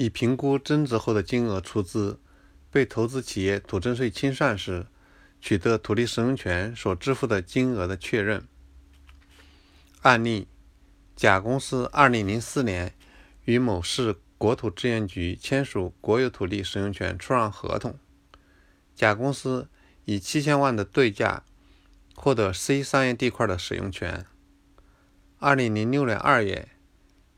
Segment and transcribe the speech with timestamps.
[0.00, 2.18] 以评估增值后的金额出资
[2.70, 4.86] 被投资企业土增税清算时，
[5.42, 8.48] 取得土地使用权所支付的金额的确认。
[10.00, 10.48] 案例：
[11.14, 12.94] 甲公司2004年
[13.44, 17.98] 与某市国土资源局签署国有土地使用权出让合同，
[18.94, 19.68] 甲公司
[20.06, 21.44] 以七千万的对价
[22.14, 24.24] 获得 C 商业地块的使用权。
[25.40, 26.68] 2006年2月，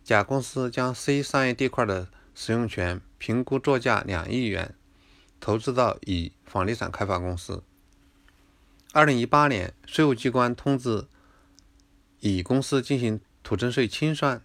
[0.05, 4.75] 甲公司将 C 商业地块的使用权评估作价两亿元，
[5.41, 7.63] 投资到乙房地产开发公司。
[8.93, 11.07] 2018年，税务机关通知。
[12.21, 14.43] 乙公司进行土增税清算，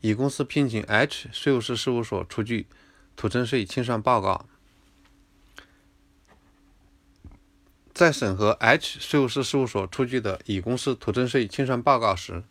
[0.00, 2.66] 乙公司聘请 H 税务师事务所出具
[3.14, 4.46] 土增税清算报告。
[7.92, 12.44] 在审核 H 税务师事务所出具的乙公司土增税清算报告时，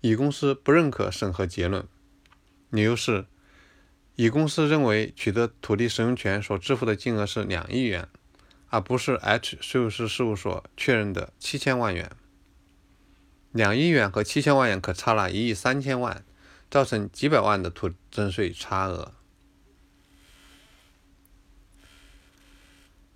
[0.00, 1.88] 乙公司不认可审核结论，
[2.70, 3.26] 理由是
[4.16, 8.08] 乙公司认为取得土地使用权所支付的金额是两亿元，
[8.68, 12.10] 而不是 H 税务师事务所确认的七千万元。
[13.52, 16.24] 两亿元和七千万元可差了一亿三千万，
[16.70, 19.14] 造成几百万的土增税差额。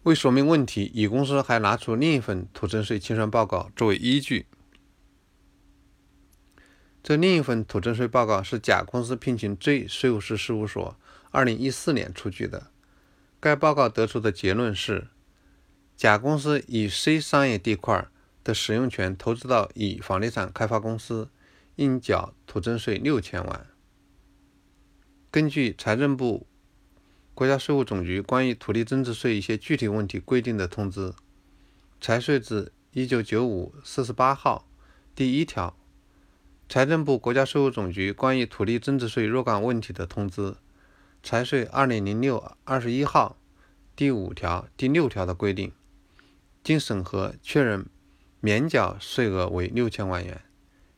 [0.05, 4.47] 为说明问题，乙公司还拿出另一份土增税清算报告作为依据。
[7.03, 10.97] 这另一份土增税报告是甲公司聘请 J 税务师事务所
[11.31, 12.69] 二零一四年出具的。
[13.41, 15.09] 该报告得出的结论是，
[15.97, 18.09] 甲公司以 C 商业地块。
[18.44, 21.28] 的使用权投资到乙房地产开发公司，
[21.77, 23.69] 应缴土增税六千万。
[25.31, 26.48] 根据财政部、
[27.34, 31.14] 国家税务总局关于土地增值税一些具体问题规定的通知
[32.03, 34.69] （财税字一九九五四十八号）
[35.14, 35.77] 第一条，
[36.73, 40.56] 财政部、国家税务总局关于土地增值税若干问题的通知
[41.23, 43.37] （财税二零零六二十一号）
[43.95, 45.71] 第五条、第六条的规定，
[46.65, 47.84] 经审核确认。
[48.41, 50.41] 免缴税额为六千万元，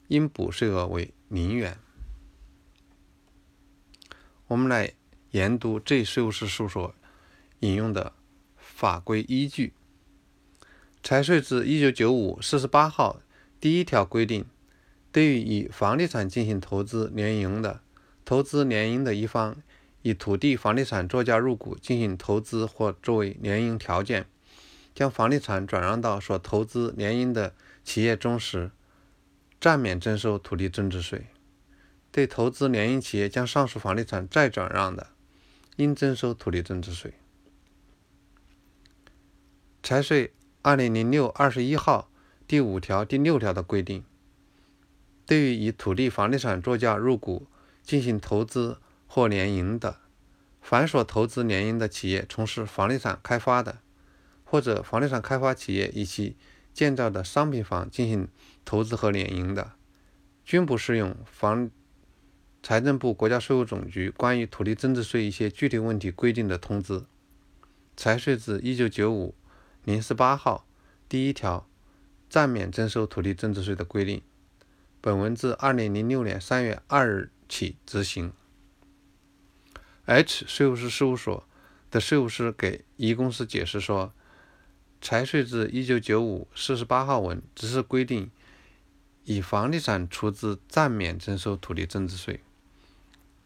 [0.07, 1.77] 应补税额为零元。
[4.47, 4.93] 我们来
[5.33, 6.95] 研读这税务师事务所
[7.59, 8.13] 引用的
[8.57, 9.73] 法规依据。
[11.03, 13.21] 财税至一九九五四十八号
[13.59, 14.47] 第一条规定，
[15.15, 17.81] 对于以房地产进行投资联营的，
[18.25, 19.63] 投资联营的一方
[20.03, 24.27] 以土地、房地产作价入股进行投资或作为联营条件。
[24.93, 27.55] 将房地产转让到所投资联营的
[27.85, 28.73] 企业中时，
[29.61, 31.27] 暂免征收土地增值税；
[32.11, 35.07] 对投资联营企业将上述房地产再转让的，
[35.77, 37.15] 应征收土地增值税。
[39.81, 40.33] 财税
[40.63, 42.11] 二零零六二十一号
[42.49, 44.05] 第五条、第六条的规定，
[45.27, 47.47] 对于以土地、房地产作价入股
[47.83, 49.99] 进行投资或联营的，
[50.61, 53.79] 凡所投资联营的企业从事房地产开发的，
[54.45, 56.37] 或者房地产开发企业以其
[56.73, 58.29] 建造的商品房进行
[58.65, 59.73] 投资和联营的，
[60.45, 61.71] 均不适用房
[62.63, 67.05] 财政部、国家税务总局关于土地增值税一些具体问题规定的通知
[67.97, 69.35] （财税字一九九五
[69.85, 70.67] 零四八号）
[71.09, 71.67] 第一条
[72.29, 74.23] 暂免征收土地增值税的规定。
[75.05, 78.33] 本文自二零零六年三月二日起执行。
[80.07, 81.47] H 税务师事务所
[81.91, 84.15] 的税务师给乙公司解释说。
[85.03, 88.31] 财税至一九九五四十八号文只是规定
[89.25, 92.41] 以房地产出资暂免征收土地增值税，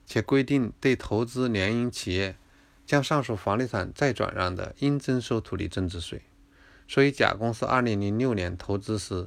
[0.06, 2.36] 且规定对投资联营企业
[2.86, 6.22] 将上述房地产再转让的，应征收土地增值税。
[6.86, 9.26] 所以，甲公司二零零六年投资时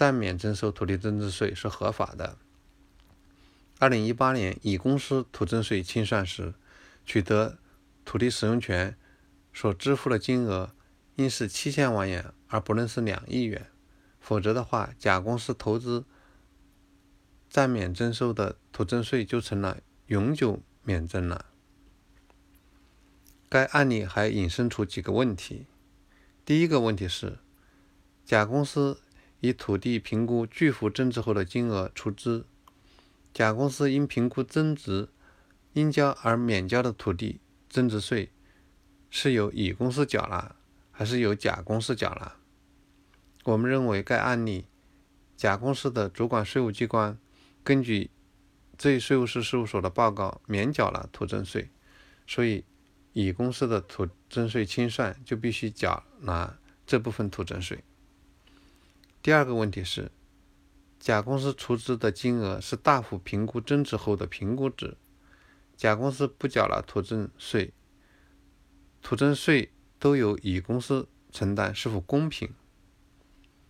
[0.00, 2.38] 暂免征收土地增值税是合法的。
[3.78, 6.54] 二零一八年，乙公司土增税清算时
[7.04, 7.58] 取得
[8.02, 8.96] 土地使用权
[9.52, 10.74] 所支付的金额。
[11.16, 13.66] 应是七千万元，而不能是两亿元，
[14.18, 16.06] 否则的话，甲公司投资
[17.50, 21.44] 暂免征收的土增税就成了永久免征了。
[23.50, 25.66] 该案例还引申出几个问题。
[26.46, 27.36] 第一个问题是，
[28.24, 29.02] 甲公司
[29.40, 32.46] 以土地评估巨幅增值后的金额出资，
[33.34, 35.08] 甲公司因评估增值
[35.72, 38.30] 应交而免交的土地增值税，
[39.10, 40.56] 是由乙公司缴纳。
[40.92, 42.36] 还是由甲公司缴纳。
[43.44, 44.66] 我们认为该案例，
[45.34, 47.18] 甲公司的主管税务机关
[47.64, 48.10] 根据
[48.76, 51.70] 这一税务师事务所的报告免缴了土增税，
[52.26, 52.66] 所以
[53.14, 57.82] 乙公司的土增税清算就必须缴纳这部分土增税。
[59.22, 60.10] 第二个问题是，
[60.98, 64.96] 甲公司出资的金额是大幅评估增值后的评估值，
[65.76, 67.74] 甲公司不缴了土增税，
[69.02, 72.48] 土增税都由乙公司承担，是否公平？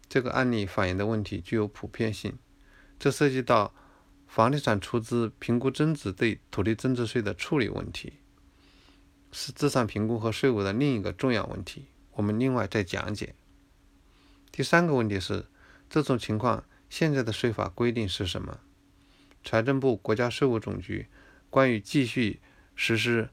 [0.09, 2.39] 这个案例反映的问题具有普遍性，
[2.97, 3.75] 这涉及到
[4.29, 8.13] 房地产出资评估增值对土地增值税的处理问题，
[9.33, 13.35] 是资产评估和税务的另一个重要问题，我们另外再讲解。
[14.53, 15.47] 第三个问题是，
[15.89, 18.61] 这种情况现在的税法规定是什么？
[19.45, 21.07] 财政部、国家税务总局
[21.49, 22.41] 关于继续
[22.75, 23.31] 实施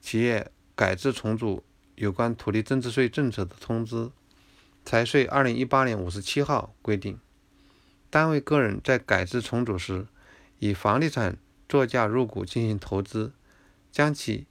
[0.00, 1.64] 企业改制重组
[1.94, 4.10] 有关土地增值税政策的通知。
[4.84, 7.18] 财税二零一八年五十七号规定，
[8.10, 10.06] 单位个人在改制重组时，
[10.58, 11.38] 以房地产
[11.68, 13.32] 作价入股进行投资，
[13.90, 14.46] 将其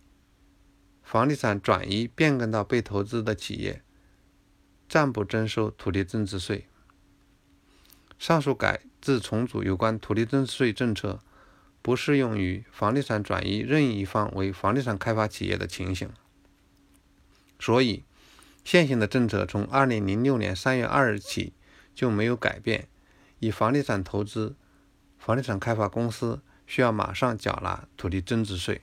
[1.01, 3.81] 房地产转移变更到被投资的企业，
[4.87, 6.67] 暂不征收土地增值税。
[8.17, 11.19] 上述改制重组有关土地增值税政策，
[11.81, 16.09] 不适用于房地产转移任意一方为房地产开发企业的情形，
[17.59, 18.03] 所以。
[18.63, 21.53] 现行的政策从二零零六年三月二日起
[21.93, 22.87] 就没有改变，
[23.37, 24.55] 以房地产投资、
[25.19, 28.81] 房地产开发公司需要马上缴纳土地增值税。